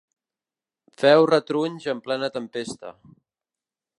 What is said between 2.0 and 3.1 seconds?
plena tempesta.